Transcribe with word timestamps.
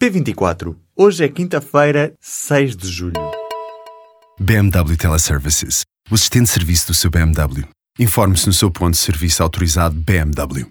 P24. 0.00 0.76
Hoje 0.94 1.24
é 1.24 1.28
quinta-feira, 1.28 2.12
6 2.20 2.76
de 2.76 2.88
julho. 2.88 3.14
BMW 4.38 4.94
Teleservices. 4.94 5.84
O 6.10 6.14
assistente 6.14 6.44
de 6.44 6.50
serviço 6.50 6.88
do 6.88 6.94
seu 6.94 7.10
BMW. 7.10 7.66
Informe-se 7.98 8.46
no 8.46 8.52
seu 8.52 8.70
ponto 8.70 8.92
de 8.92 8.98
serviço 8.98 9.42
autorizado 9.42 9.94
BMW. 9.94 10.70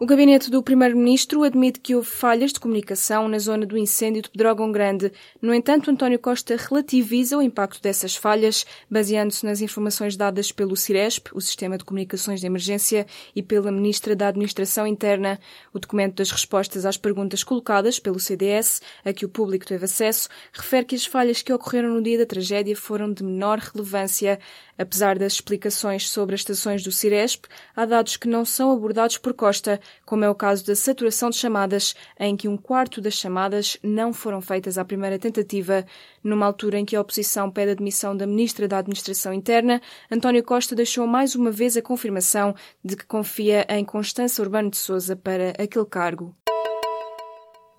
O 0.00 0.06
gabinete 0.06 0.50
do 0.50 0.60
Primeiro-Ministro 0.60 1.44
admite 1.44 1.78
que 1.78 1.94
houve 1.94 2.08
falhas 2.08 2.52
de 2.52 2.58
comunicação 2.58 3.28
na 3.28 3.38
zona 3.38 3.64
do 3.64 3.78
incêndio 3.78 4.22
de 4.22 4.28
Pedrógão 4.28 4.72
Grande. 4.72 5.12
No 5.40 5.54
entanto, 5.54 5.88
António 5.88 6.18
Costa 6.18 6.56
relativiza 6.56 7.38
o 7.38 7.42
impacto 7.42 7.80
dessas 7.80 8.16
falhas, 8.16 8.66
baseando-se 8.90 9.46
nas 9.46 9.60
informações 9.60 10.16
dadas 10.16 10.50
pelo 10.50 10.76
CIRESP, 10.76 11.30
o 11.32 11.40
Sistema 11.40 11.78
de 11.78 11.84
Comunicações 11.84 12.40
de 12.40 12.46
Emergência, 12.46 13.06
e 13.36 13.42
pela 13.42 13.70
Ministra 13.70 14.16
da 14.16 14.26
Administração 14.26 14.84
Interna. 14.84 15.38
O 15.72 15.78
documento 15.78 16.16
das 16.16 16.32
respostas 16.32 16.84
às 16.84 16.96
perguntas 16.96 17.44
colocadas 17.44 18.00
pelo 18.00 18.18
CDS, 18.18 18.82
a 19.04 19.12
que 19.12 19.24
o 19.24 19.28
público 19.28 19.64
teve 19.64 19.84
acesso, 19.84 20.28
refere 20.52 20.86
que 20.86 20.96
as 20.96 21.06
falhas 21.06 21.40
que 21.40 21.52
ocorreram 21.52 21.90
no 21.90 22.02
dia 22.02 22.18
da 22.18 22.26
tragédia 22.26 22.76
foram 22.76 23.12
de 23.12 23.22
menor 23.22 23.60
relevância. 23.60 24.40
Apesar 24.76 25.18
das 25.18 25.34
explicações 25.34 26.08
sobre 26.08 26.34
as 26.34 26.40
estações 26.40 26.82
do 26.82 26.90
CIRESP, 26.90 27.48
há 27.76 27.84
dados 27.84 28.16
que 28.16 28.28
não 28.28 28.44
são 28.44 28.72
abordados 28.72 29.18
por 29.18 29.32
Costa, 29.32 29.80
como 30.04 30.24
é 30.24 30.30
o 30.30 30.34
caso 30.34 30.66
da 30.66 30.74
saturação 30.74 31.30
de 31.30 31.36
chamadas, 31.36 31.94
em 32.18 32.36
que 32.36 32.48
um 32.48 32.56
quarto 32.56 33.00
das 33.00 33.14
chamadas 33.14 33.78
não 33.82 34.12
foram 34.12 34.40
feitas 34.40 34.76
à 34.76 34.84
primeira 34.84 35.18
tentativa. 35.18 35.84
Numa 36.22 36.46
altura 36.46 36.78
em 36.78 36.84
que 36.84 36.96
a 36.96 37.00
oposição 37.00 37.50
pede 37.50 37.72
a 37.72 37.74
demissão 37.74 38.16
da 38.16 38.26
Ministra 38.26 38.66
da 38.66 38.78
Administração 38.78 39.32
Interna, 39.32 39.80
António 40.10 40.42
Costa 40.42 40.74
deixou 40.74 41.06
mais 41.06 41.34
uma 41.34 41.50
vez 41.50 41.76
a 41.76 41.82
confirmação 41.82 42.54
de 42.84 42.96
que 42.96 43.06
confia 43.06 43.66
em 43.68 43.84
Constança 43.84 44.42
Urbano 44.42 44.70
de 44.70 44.76
Souza 44.76 45.14
para 45.14 45.50
aquele 45.50 45.86
cargo. 45.86 46.34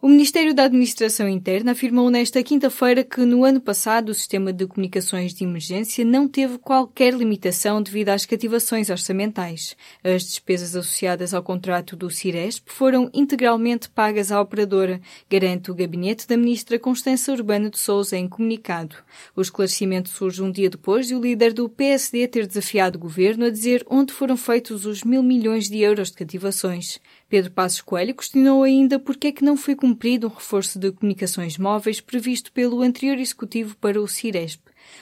O 0.05 0.07
Ministério 0.07 0.53
da 0.53 0.65
Administração 0.65 1.27
Interna 1.27 1.71
afirmou 1.71 2.11
nesta 2.11 2.43
quinta-feira 2.43 3.03
que 3.03 3.21
no 3.21 3.43
ano 3.43 3.59
passado 3.59 4.09
o 4.09 4.13
sistema 4.13 4.53
de 4.53 4.67
comunicações 4.67 5.33
de 5.33 5.43
emergência 5.43 6.05
não 6.05 6.27
teve 6.27 6.59
qualquer 6.59 7.11
limitação 7.11 7.81
devido 7.81 8.09
às 8.09 8.23
cativações 8.23 8.91
orçamentais. 8.91 9.75
As 10.03 10.21
despesas 10.21 10.75
associadas 10.75 11.33
ao 11.33 11.41
contrato 11.41 11.95
do 11.95 12.11
Ciresp 12.11 12.67
foram 12.67 13.09
integralmente 13.15 13.89
pagas 13.89 14.31
à 14.31 14.39
operadora, 14.39 15.01
garante 15.27 15.71
o 15.71 15.75
gabinete 15.75 16.27
da 16.27 16.37
ministra 16.37 16.77
Constança 16.77 17.31
Urbano 17.31 17.71
de 17.71 17.79
Souza 17.79 18.15
em 18.15 18.29
comunicado. 18.29 18.97
O 19.35 19.41
esclarecimento 19.41 20.09
surge 20.09 20.39
um 20.43 20.51
dia 20.51 20.69
depois 20.69 21.07
de 21.07 21.15
o 21.15 21.19
líder 21.19 21.51
do 21.51 21.67
PSD 21.67 22.27
ter 22.27 22.45
desafiado 22.45 22.99
o 22.99 23.01
governo 23.01 23.45
a 23.45 23.49
dizer 23.49 23.83
onde 23.89 24.13
foram 24.13 24.37
feitos 24.37 24.85
os 24.85 25.03
mil 25.03 25.23
milhões 25.23 25.67
de 25.67 25.79
euros 25.79 26.11
de 26.11 26.17
cativações. 26.17 26.99
Pedro 27.27 27.49
Passos 27.49 27.81
Coelho 27.81 28.13
questionou 28.13 28.61
ainda 28.61 28.99
por 28.99 29.17
que 29.17 29.29
é 29.29 29.31
que 29.31 29.43
não 29.43 29.57
foi 29.57 29.73
cumprido 29.73 29.94
um 30.23 30.27
reforço 30.27 30.77
de 30.77 30.91
comunicações 30.91 31.57
móveis 31.57 32.01
previsto 32.01 32.51
pelo 32.51 32.81
anterior 32.81 33.17
executivo 33.17 33.75
para 33.77 34.01
o 34.01 34.07
Ciresp. 34.07 34.61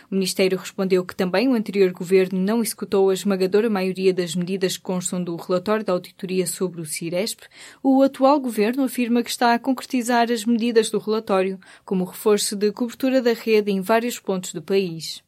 O 0.09 0.15
Ministério 0.15 0.57
respondeu 0.57 1.03
que 1.03 1.15
também 1.15 1.47
o 1.47 1.53
anterior 1.53 1.91
governo 1.91 2.39
não 2.39 2.61
executou 2.61 3.09
a 3.09 3.13
esmagadora 3.13 3.69
maioria 3.69 4.13
das 4.13 4.35
medidas 4.35 4.77
que 4.77 4.83
constam 4.83 5.23
do 5.23 5.35
relatório 5.35 5.83
da 5.83 5.93
auditoria 5.93 6.45
sobre 6.45 6.79
o 6.81 6.85
Ciresp. 6.85 7.41
O 7.81 8.01
atual 8.01 8.39
governo 8.39 8.83
afirma 8.83 9.23
que 9.23 9.29
está 9.29 9.53
a 9.53 9.59
concretizar 9.59 10.31
as 10.31 10.45
medidas 10.45 10.89
do 10.89 10.99
relatório, 10.99 11.59
como 11.83 12.03
o 12.03 12.07
reforço 12.07 12.55
de 12.55 12.71
cobertura 12.71 13.21
da 13.21 13.33
rede 13.33 13.71
em 13.71 13.81
vários 13.81 14.19
pontos 14.19 14.53
do 14.53 14.61
país. 14.61 15.23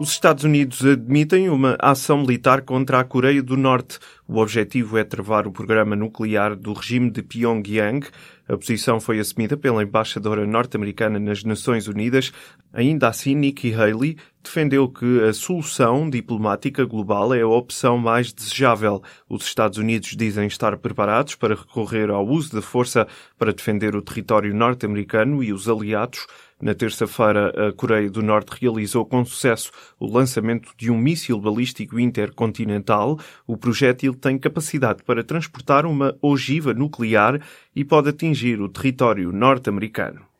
Os 0.00 0.12
Estados 0.12 0.44
Unidos 0.44 0.82
admitem 0.82 1.50
uma 1.50 1.76
ação 1.78 2.22
militar 2.22 2.62
contra 2.62 3.00
a 3.00 3.04
Coreia 3.04 3.42
do 3.42 3.54
Norte. 3.54 3.98
O 4.26 4.38
objetivo 4.38 4.96
é 4.96 5.04
travar 5.04 5.46
o 5.46 5.52
programa 5.52 5.94
nuclear 5.94 6.56
do 6.56 6.72
regime 6.72 7.10
de 7.10 7.22
Pyongyang. 7.22 8.06
A 8.48 8.56
posição 8.56 8.98
foi 8.98 9.20
assumida 9.20 9.58
pela 9.58 9.82
embaixadora 9.82 10.46
norte-americana 10.46 11.18
nas 11.18 11.44
Nações 11.44 11.86
Unidas. 11.86 12.32
Ainda 12.72 13.08
assim, 13.08 13.34
Nikki 13.34 13.74
Haley 13.74 14.16
defendeu 14.42 14.88
que 14.88 15.22
a 15.22 15.34
solução 15.34 16.08
diplomática 16.08 16.82
global 16.86 17.34
é 17.34 17.42
a 17.42 17.46
opção 17.46 17.98
mais 17.98 18.32
desejável. 18.32 19.02
Os 19.28 19.44
Estados 19.44 19.76
Unidos 19.76 20.16
dizem 20.16 20.46
estar 20.46 20.78
preparados 20.78 21.34
para 21.34 21.54
recorrer 21.54 22.08
ao 22.08 22.26
uso 22.26 22.54
da 22.54 22.62
força 22.62 23.06
para 23.38 23.52
defender 23.52 23.94
o 23.94 24.00
território 24.00 24.54
norte-americano 24.54 25.44
e 25.44 25.52
os 25.52 25.68
aliados. 25.68 26.26
Na 26.60 26.74
terça-feira, 26.74 27.68
a 27.68 27.72
Coreia 27.72 28.10
do 28.10 28.22
Norte 28.22 28.50
realizou 28.60 29.06
com 29.06 29.24
sucesso 29.24 29.70
o 29.98 30.06
lançamento 30.06 30.72
de 30.76 30.90
um 30.90 30.98
míssil 30.98 31.40
balístico 31.40 31.98
intercontinental. 31.98 33.18
O 33.46 33.56
projétil 33.56 34.14
tem 34.14 34.38
capacidade 34.38 35.02
para 35.02 35.24
transportar 35.24 35.86
uma 35.86 36.14
ogiva 36.20 36.74
nuclear 36.74 37.40
e 37.74 37.82
pode 37.82 38.10
atingir 38.10 38.60
o 38.60 38.68
território 38.68 39.32
norte-americano. 39.32 40.30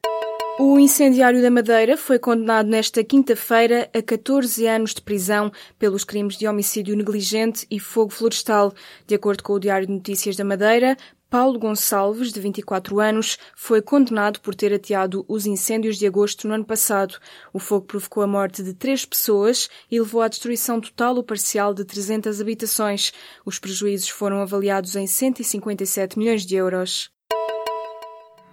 O 0.58 0.78
incendiário 0.78 1.40
da 1.40 1.50
Madeira 1.50 1.96
foi 1.96 2.18
condenado 2.18 2.68
nesta 2.68 3.02
quinta-feira 3.02 3.88
a 3.94 4.02
14 4.02 4.66
anos 4.66 4.92
de 4.92 5.00
prisão 5.00 5.50
pelos 5.78 6.04
crimes 6.04 6.36
de 6.36 6.46
homicídio 6.46 6.94
negligente 6.94 7.66
e 7.70 7.80
fogo 7.80 8.12
florestal. 8.12 8.74
De 9.06 9.14
acordo 9.14 9.42
com 9.42 9.54
o 9.54 9.58
Diário 9.58 9.86
de 9.86 9.94
Notícias 9.94 10.36
da 10.36 10.44
Madeira, 10.44 10.98
Paulo 11.30 11.60
Gonçalves, 11.60 12.32
de 12.32 12.40
24 12.40 12.98
anos, 12.98 13.38
foi 13.54 13.80
condenado 13.80 14.40
por 14.40 14.52
ter 14.52 14.74
ateado 14.74 15.24
os 15.28 15.46
incêndios 15.46 15.96
de 15.96 16.04
agosto 16.04 16.48
no 16.48 16.54
ano 16.54 16.64
passado. 16.64 17.18
O 17.52 17.60
fogo 17.60 17.86
provocou 17.86 18.24
a 18.24 18.26
morte 18.26 18.64
de 18.64 18.74
três 18.74 19.04
pessoas 19.04 19.70
e 19.88 20.00
levou 20.00 20.22
à 20.22 20.28
destruição 20.28 20.80
total 20.80 21.14
ou 21.14 21.22
parcial 21.22 21.72
de 21.72 21.84
300 21.84 22.40
habitações. 22.40 23.12
Os 23.46 23.60
prejuízos 23.60 24.08
foram 24.08 24.42
avaliados 24.42 24.96
em 24.96 25.06
157 25.06 26.18
milhões 26.18 26.44
de 26.44 26.56
euros. 26.56 27.12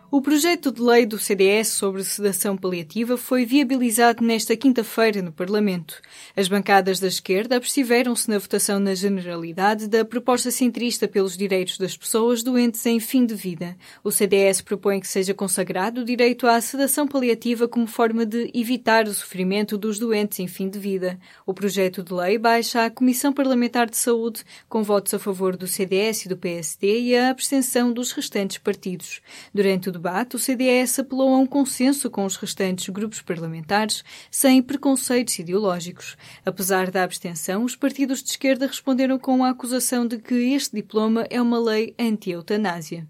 O 0.09 0.21
projeto 0.21 0.71
de 0.71 0.81
lei 0.81 1.05
do 1.05 1.19
CDS 1.19 1.67
sobre 1.67 2.01
sedação 2.01 2.55
paliativa 2.55 3.17
foi 3.17 3.45
viabilizado 3.45 4.23
nesta 4.23 4.55
quinta-feira 4.55 5.21
no 5.21 5.33
Parlamento. 5.33 6.01
As 6.33 6.47
bancadas 6.47 6.97
da 6.97 7.07
esquerda 7.07 7.57
abstiveram-se 7.57 8.29
na 8.29 8.37
votação 8.37 8.79
na 8.79 8.95
generalidade 8.95 9.85
da 9.85 10.05
proposta 10.05 10.49
centrista 10.49 11.09
pelos 11.09 11.35
direitos 11.35 11.77
das 11.77 11.97
pessoas 11.97 12.41
doentes 12.41 12.85
em 12.85 13.01
fim 13.01 13.25
de 13.25 13.35
vida. 13.35 13.75
O 14.01 14.09
CDS 14.09 14.61
propõe 14.61 15.01
que 15.01 15.09
seja 15.09 15.33
consagrado 15.33 15.99
o 15.99 16.05
direito 16.05 16.47
à 16.47 16.61
sedação 16.61 17.05
paliativa 17.05 17.67
como 17.67 17.85
forma 17.85 18.25
de 18.25 18.49
evitar 18.53 19.05
o 19.07 19.13
sofrimento 19.13 19.77
dos 19.77 19.99
doentes 19.99 20.39
em 20.39 20.47
fim 20.47 20.69
de 20.69 20.79
vida. 20.79 21.19
O 21.45 21.53
projeto 21.53 22.01
de 22.01 22.13
lei 22.13 22.37
baixa 22.37 22.85
à 22.85 22.89
Comissão 22.89 23.33
Parlamentar 23.33 23.89
de 23.89 23.97
Saúde, 23.97 24.45
com 24.69 24.83
votos 24.83 25.13
a 25.13 25.19
favor 25.19 25.57
do 25.57 25.67
CDS 25.67 26.27
e 26.27 26.29
do 26.29 26.37
PSD 26.37 27.01
e 27.01 27.17
a 27.17 27.29
abstenção 27.29 27.91
dos 27.91 28.13
restantes 28.13 28.57
partidos. 28.57 29.19
Durante 29.53 29.89
o 29.89 29.96
debate, 29.97 30.35
o 30.35 30.39
CDS 30.39 30.99
apelou 30.99 31.33
a 31.33 31.37
um 31.37 31.45
consenso 31.45 32.09
com 32.09 32.23
os 32.23 32.37
restantes 32.37 32.87
grupos 32.89 33.21
parlamentares, 33.21 34.03
sem 34.31 34.61
preconceitos 34.61 35.39
ideológicos. 35.39 36.15
Apesar 36.45 36.91
da 36.91 37.03
abstenção, 37.03 37.63
os 37.63 37.75
partidos 37.75 38.23
de 38.23 38.29
esquerda 38.29 38.67
responderam 38.67 39.17
com 39.17 39.43
a 39.43 39.49
acusação 39.49 40.07
de 40.07 40.17
que 40.19 40.35
este 40.53 40.75
diploma 40.75 41.25
é 41.29 41.41
uma 41.41 41.59
lei 41.59 41.95
anti-eutanásia. 41.99 43.07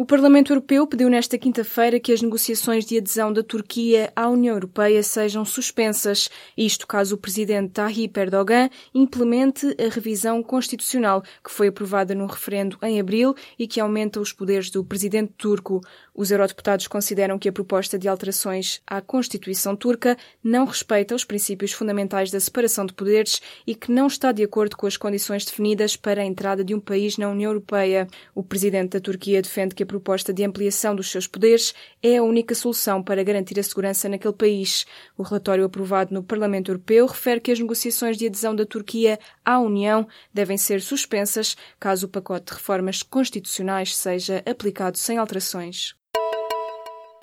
O 0.00 0.06
Parlamento 0.06 0.52
Europeu 0.52 0.86
pediu 0.86 1.10
nesta 1.10 1.36
quinta-feira 1.36 1.98
que 1.98 2.12
as 2.12 2.22
negociações 2.22 2.84
de 2.84 2.96
adesão 2.96 3.32
da 3.32 3.42
Turquia 3.42 4.12
à 4.14 4.28
União 4.28 4.54
Europeia 4.54 5.02
sejam 5.02 5.44
suspensas, 5.44 6.30
isto 6.56 6.86
caso 6.86 7.16
o 7.16 7.18
presidente 7.18 7.72
Tayyip 7.72 8.16
Erdogan 8.16 8.70
implemente 8.94 9.66
a 9.76 9.92
revisão 9.92 10.40
constitucional 10.40 11.20
que 11.42 11.50
foi 11.50 11.66
aprovada 11.66 12.14
no 12.14 12.26
referendo 12.26 12.78
em 12.80 13.00
abril 13.00 13.34
e 13.58 13.66
que 13.66 13.80
aumenta 13.80 14.20
os 14.20 14.32
poderes 14.32 14.70
do 14.70 14.84
presidente 14.84 15.32
turco. 15.36 15.80
Os 16.14 16.30
eurodeputados 16.30 16.86
consideram 16.86 17.36
que 17.36 17.48
a 17.48 17.52
proposta 17.52 17.98
de 17.98 18.06
alterações 18.06 18.80
à 18.86 19.00
Constituição 19.00 19.74
turca 19.74 20.16
não 20.44 20.64
respeita 20.64 21.12
os 21.12 21.24
princípios 21.24 21.72
fundamentais 21.72 22.30
da 22.30 22.38
separação 22.38 22.86
de 22.86 22.92
poderes 22.92 23.42
e 23.66 23.74
que 23.74 23.90
não 23.90 24.06
está 24.06 24.30
de 24.30 24.44
acordo 24.44 24.76
com 24.76 24.86
as 24.86 24.96
condições 24.96 25.44
definidas 25.44 25.96
para 25.96 26.22
a 26.22 26.24
entrada 26.24 26.62
de 26.62 26.72
um 26.72 26.78
país 26.78 27.16
na 27.16 27.28
União 27.28 27.50
Europeia. 27.50 28.06
O 28.32 28.44
presidente 28.44 28.90
da 28.90 29.00
Turquia 29.00 29.42
defende 29.42 29.74
que 29.74 29.87
proposta 29.88 30.32
de 30.32 30.44
ampliação 30.44 30.94
dos 30.94 31.10
seus 31.10 31.26
poderes 31.26 31.74
é 32.00 32.18
a 32.18 32.22
única 32.22 32.54
solução 32.54 33.02
para 33.02 33.24
garantir 33.24 33.58
a 33.58 33.62
segurança 33.64 34.08
naquele 34.08 34.34
país. 34.34 34.86
O 35.16 35.24
relatório 35.24 35.64
aprovado 35.64 36.14
no 36.14 36.22
Parlamento 36.22 36.70
Europeu 36.70 37.06
refere 37.06 37.40
que 37.40 37.50
as 37.50 37.58
negociações 37.58 38.16
de 38.16 38.26
adesão 38.26 38.54
da 38.54 38.64
Turquia 38.64 39.18
à 39.44 39.58
União 39.58 40.06
devem 40.32 40.56
ser 40.56 40.80
suspensas 40.80 41.56
caso 41.80 42.06
o 42.06 42.08
pacote 42.08 42.46
de 42.46 42.52
reformas 42.52 43.02
constitucionais 43.02 43.96
seja 43.96 44.40
aplicado 44.46 44.96
sem 44.96 45.18
alterações. 45.18 45.97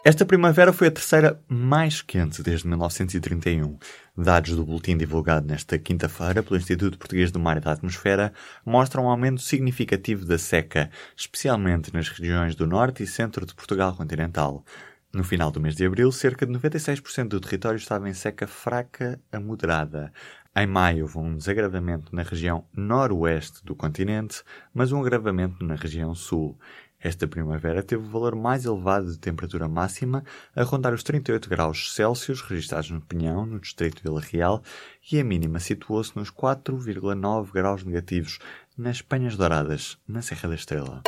Esta 0.08 0.24
primavera 0.24 0.72
foi 0.72 0.90
a 0.90 0.92
terceira 0.92 1.42
mais 1.48 2.00
quente 2.00 2.44
desde 2.44 2.68
1931. 2.68 3.76
Dados 4.16 4.56
do 4.56 4.64
boletim 4.64 4.96
divulgado 4.96 5.48
nesta 5.48 5.80
quinta-feira 5.80 6.44
pelo 6.44 6.58
Instituto 6.58 7.00
Português 7.00 7.32
do 7.32 7.40
Mar 7.40 7.58
e 7.58 7.60
da 7.60 7.72
Atmosfera 7.72 8.32
mostram 8.64 9.06
um 9.06 9.10
aumento 9.10 9.42
significativo 9.42 10.24
da 10.24 10.38
seca, 10.38 10.92
especialmente 11.18 11.92
nas 11.92 12.08
regiões 12.08 12.54
do 12.54 12.68
norte 12.68 13.02
e 13.02 13.08
centro 13.08 13.48
de 13.48 13.56
Portugal 13.56 13.96
continental. 13.96 14.64
No 15.12 15.24
final 15.24 15.50
do 15.50 15.60
mês 15.60 15.76
de 15.76 15.84
abril, 15.88 16.12
cerca 16.12 16.46
de 16.46 16.54
96% 16.54 17.30
do 17.30 17.42
território 17.42 17.78
estava 17.78 18.08
em 18.08 18.14
seca 18.14 18.46
fraca 18.46 19.20
a 19.32 19.40
moderada. 19.40 20.14
Em 20.58 20.68
maio, 20.68 21.02
houve 21.04 21.18
um 21.18 21.36
desagravamento 21.36 22.16
na 22.16 22.22
região 22.22 22.64
noroeste 22.74 23.66
do 23.66 23.76
continente, 23.76 24.44
mas 24.74 24.92
um 24.92 25.02
agravamento 25.02 25.66
na 25.66 25.76
região 25.76 26.14
sul. 26.14 26.58
Esta 27.06 27.28
primavera 27.28 27.84
teve 27.84 28.02
o 28.02 28.10
valor 28.10 28.36
mais 28.36 28.66
elevado 28.66 29.12
de 29.12 29.20
temperatura 29.20 29.68
máxima, 29.68 30.24
a 30.56 30.64
rondar 30.64 30.92
os 30.92 31.04
38 31.04 31.48
graus 31.48 31.94
Celsius 31.94 32.42
registrados 32.42 32.90
no 32.90 33.00
Pinhão, 33.00 33.46
no 33.46 33.60
distrito 33.60 33.98
de 33.98 34.02
Vila 34.02 34.20
Real, 34.20 34.64
e 35.12 35.20
a 35.20 35.24
mínima 35.24 35.60
situou-se 35.60 36.16
nos 36.16 36.32
4,9 36.32 37.52
graus 37.54 37.84
negativos 37.84 38.40
nas 38.76 39.04
Penhas 39.04 39.38
Douradas, 39.38 40.00
na 40.08 40.24
Serra 40.24 40.50
da 40.50 40.56
Estrela. 40.56 41.04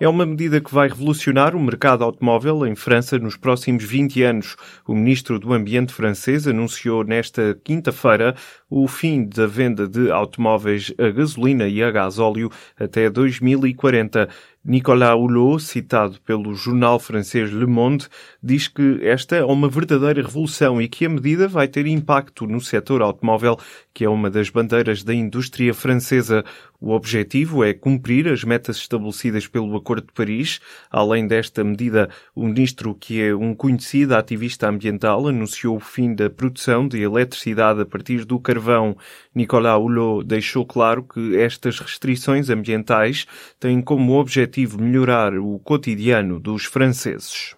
É 0.00 0.08
uma 0.08 0.24
medida 0.24 0.62
que 0.62 0.72
vai 0.72 0.88
revolucionar 0.88 1.54
o 1.54 1.60
mercado 1.60 2.02
automóvel 2.02 2.66
em 2.66 2.74
França 2.74 3.18
nos 3.18 3.36
próximos 3.36 3.84
20 3.84 4.22
anos. 4.22 4.56
O 4.86 4.94
ministro 4.94 5.38
do 5.38 5.52
Ambiente 5.52 5.92
francês 5.92 6.46
anunciou 6.46 7.04
nesta 7.04 7.54
quinta-feira 7.62 8.34
o 8.70 8.88
fim 8.88 9.28
da 9.28 9.46
venda 9.46 9.86
de 9.86 10.10
automóveis 10.10 10.90
a 10.96 11.10
gasolina 11.10 11.68
e 11.68 11.82
a 11.82 11.90
gasóleo 11.90 12.50
até 12.78 13.10
2040. 13.10 14.26
Nicolas 14.62 15.14
Hulot, 15.14 15.62
citado 15.62 16.20
pelo 16.20 16.54
jornal 16.54 17.00
francês 17.00 17.50
Le 17.50 17.64
Monde, 17.64 18.06
diz 18.42 18.68
que 18.68 19.00
esta 19.02 19.34
é 19.34 19.42
uma 19.42 19.70
verdadeira 19.70 20.20
revolução 20.20 20.82
e 20.82 20.86
que 20.86 21.06
a 21.06 21.08
medida 21.08 21.48
vai 21.48 21.66
ter 21.66 21.86
impacto 21.86 22.46
no 22.46 22.60
setor 22.60 23.00
automóvel, 23.00 23.58
que 23.94 24.04
é 24.04 24.08
uma 24.08 24.28
das 24.28 24.50
bandeiras 24.50 25.02
da 25.02 25.14
indústria 25.14 25.72
francesa. 25.72 26.44
O 26.78 26.92
objetivo 26.92 27.64
é 27.64 27.72
cumprir 27.72 28.28
as 28.28 28.44
metas 28.44 28.76
estabelecidas 28.76 29.46
pelo 29.46 29.74
Acordo 29.76 30.06
de 30.06 30.12
Paris. 30.12 30.60
Além 30.90 31.26
desta 31.26 31.64
medida, 31.64 32.10
o 32.34 32.46
ministro, 32.46 32.94
que 32.94 33.20
é 33.20 33.34
um 33.34 33.54
conhecido 33.54 34.14
ativista 34.14 34.68
ambiental, 34.68 35.28
anunciou 35.28 35.76
o 35.76 35.80
fim 35.80 36.14
da 36.14 36.28
produção 36.28 36.86
de 36.86 37.00
eletricidade 37.00 37.80
a 37.80 37.86
partir 37.86 38.24
do 38.26 38.38
carvão. 38.38 38.96
Nicolas 39.34 39.78
Hulot 39.78 40.26
deixou 40.26 40.66
claro 40.66 41.02
que 41.02 41.36
estas 41.36 41.78
restrições 41.78 42.48
ambientais 42.48 43.26
têm 43.58 43.80
como 43.80 44.18
objetivo 44.18 44.49
objetivo 44.50 44.82
melhorar 44.82 45.38
o 45.38 45.58
cotidiano 45.60 46.40
dos 46.40 46.64
franceses. 46.64 47.54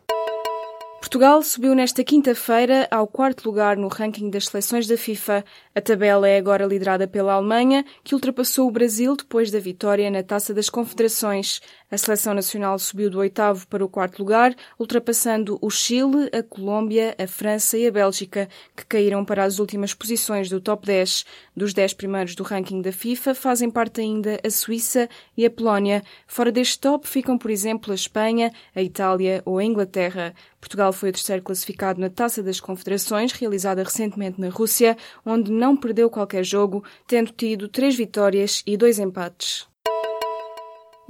Portugal 1.02 1.43
subiu 1.43 1.75
nesta 1.75 2.04
quinta-feira 2.04 2.87
ao 2.88 3.08
quarto 3.08 3.44
lugar 3.44 3.76
no 3.76 3.88
ranking 3.88 4.31
das 4.31 4.46
seleções 4.46 4.87
da 4.87 4.96
FIFA. 4.96 5.44
A 5.75 5.81
tabela 5.81 6.28
é 6.28 6.38
agora 6.38 6.64
liderada 6.64 7.08
pela 7.08 7.32
Alemanha, 7.32 7.84
que 8.04 8.14
ultrapassou 8.14 8.69
o 8.69 8.70
Brasil 8.70 9.16
depois 9.16 9.50
da 9.50 9.58
vitória 9.58 10.08
na 10.12 10.22
Taça 10.22 10.54
das 10.54 10.70
Confederações. 10.70 11.60
A 11.90 11.99
seleção 11.99 12.32
nacional 12.32 12.78
subiu 12.78 13.10
do 13.10 13.19
oitavo 13.19 13.66
para 13.66 13.84
o 13.84 13.88
quarto 13.88 14.20
lugar, 14.20 14.54
ultrapassando 14.78 15.58
o 15.60 15.69
Chile, 15.69 16.31
a 16.32 16.40
Colômbia, 16.40 17.16
a 17.19 17.26
França 17.26 17.76
e 17.76 17.87
a 17.87 17.90
Bélgica, 17.90 18.48
que 18.76 18.87
caíram 18.87 19.25
para 19.25 19.43
as 19.43 19.58
últimas 19.58 19.93
posições 19.93 20.48
do 20.48 20.60
top 20.60 20.87
10. 20.87 21.26
Dos 21.55 21.75
10 21.75 21.94
primeiros 21.94 22.37
do 22.37 22.44
ranking 22.44 22.81
da 22.81 22.93
FIFA 22.93 23.34
fazem 23.34 23.69
parte 23.69 24.00
ainda 24.00 24.38
a 24.43 24.50
Suíça 24.50 25.08
e 25.37 25.44
a 25.44 25.50
Polónia. 25.50 26.02
Fora 26.28 26.52
deste 26.52 26.78
top 26.78 27.08
ficam, 27.08 27.37
por 27.37 27.50
exemplo, 27.50 27.90
a 27.90 27.94
Espanha, 27.94 28.52
a 28.75 28.81
Itália 28.81 29.43
ou 29.44 29.58
a 29.58 29.64
Inglaterra. 29.64 30.32
Portugal 30.62 30.92
foi 30.92 31.10
o 31.10 31.12
terceiro 31.12 31.42
classificado 31.42 32.00
na 32.00 32.08
Taça 32.08 32.40
das 32.40 32.60
Confederações, 32.60 33.32
realizada 33.32 33.82
recentemente 33.82 34.40
na 34.40 34.48
Rússia, 34.48 34.96
onde 35.26 35.50
não 35.50 35.76
perdeu 35.76 36.08
qualquer 36.08 36.44
jogo, 36.44 36.84
tendo 37.04 37.32
tido 37.32 37.68
três 37.68 37.96
vitórias 37.96 38.62
e 38.64 38.76
dois 38.76 39.00
empates. 39.00 39.71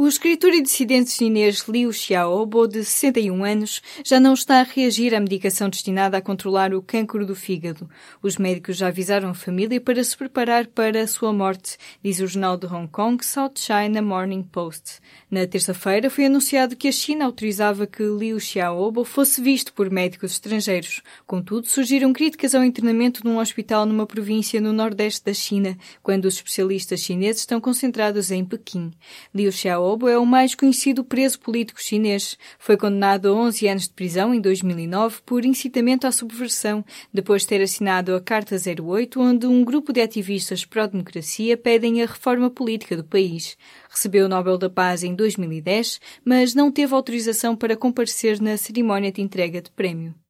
O 0.03 0.09
escritor 0.09 0.53
e 0.53 0.61
dissidente 0.61 1.11
chinês 1.11 1.65
Liu 1.69 1.93
Xiaobo, 1.93 2.67
de 2.67 2.85
61 2.85 3.45
anos, 3.45 3.81
já 4.05 4.19
não 4.19 4.35
está 4.35 4.59
a 4.59 4.65
reagir 4.65 5.15
à 5.15 5.21
medicação 5.21 5.69
destinada 5.69 6.17
a 6.17 6.21
controlar 6.21 6.75
o 6.75 6.83
cancro 6.83 7.25
do 7.25 7.37
fígado. 7.37 7.89
Os 8.21 8.37
médicos 8.37 8.77
já 8.77 8.89
avisaram 8.89 9.29
a 9.29 9.35
família 9.35 9.81
para 9.81 10.03
se 10.03 10.17
preparar 10.17 10.67
para 10.67 11.03
a 11.03 11.07
sua 11.07 11.33
morte, 11.33 11.79
diz 12.03 12.19
o 12.19 12.27
jornal 12.27 12.57
de 12.57 12.67
Hong 12.67 12.89
Kong 12.89 13.25
South 13.25 13.53
China 13.55 14.03
Morning 14.03 14.43
Post. 14.43 14.99
Na 15.31 15.47
terça-feira 15.47 16.11
foi 16.11 16.27
anunciado 16.27 16.75
que 16.75 16.89
a 16.89 16.93
China 16.93 17.25
autorizava 17.25 17.87
que 17.87 18.03
Liu 18.03 18.41
Xiaobo 18.41 19.05
fosse 19.05 19.41
visto 19.41 19.73
por 19.73 19.89
médicos 19.89 20.33
estrangeiros. 20.33 21.01
Contudo, 21.29 21.69
surgiram 21.69 22.13
críticas 22.13 22.57
ao 22.57 22.65
internamento 22.65 23.25
num 23.25 23.39
hospital 23.39 23.87
numa 23.87 24.05
província 24.05 24.61
no 24.61 24.73
nordeste 24.73 25.25
da 25.25 25.33
China, 25.33 25.79
quando 26.03 26.25
os 26.25 26.35
especialistas 26.35 26.99
chineses 26.99 27.43
estão 27.43 27.61
concentrados 27.61 28.33
em 28.33 28.45
Pequim. 28.45 28.91
Liu 29.33 29.53
Xiaobo 29.53 29.92
Xiaobo 29.93 30.09
é 30.09 30.19
o 30.19 30.25
mais 30.25 30.55
conhecido 30.55 31.05
preso 31.05 31.39
político 31.39 31.83
chinês. 31.83 32.39
Foi 32.59 32.77
condenado 32.79 33.29
a 33.29 33.33
11 33.33 33.69
anos 33.69 33.83
de 33.85 33.91
prisão 33.91 34.33
em 34.33 34.41
2009 34.41 35.21
por 35.27 35.45
incitamento 35.45 36.07
à 36.07 36.13
subversão, 36.13 36.83
depois 37.13 37.43
de 37.43 37.49
ter 37.49 37.61
assinado 37.61 38.15
a 38.15 38.21
Carta 38.21 38.57
08, 38.57 39.21
onde 39.21 39.47
um 39.47 39.63
grupo 39.63 39.93
de 39.93 40.01
ativistas 40.01 40.65
pró-democracia 40.65 41.59
pedem 41.59 42.03
a 42.03 42.07
reforma 42.07 42.49
política 42.49 42.97
do 42.97 43.05
país. 43.05 43.57
Recebeu 43.91 44.27
o 44.27 44.29
Nobel 44.29 44.57
da 44.57 44.71
Paz 44.71 45.03
em 45.05 45.15
2010, 45.15 46.01
mas 46.25 46.55
não 46.55 46.73
teve 46.73 46.95
autorização 46.95 47.55
para 47.55 47.77
comparecer 47.77 48.41
na 48.41 48.57
cerimónia 48.57 49.13
de 49.13 49.21
entrega 49.21 49.61
de 49.61 49.71
prémio. 49.71 50.22